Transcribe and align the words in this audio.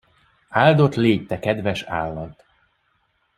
Áldott 0.49 0.95
légy, 0.95 1.25
te 1.25 1.39
kedves 1.39 1.81
állat! 1.83 2.43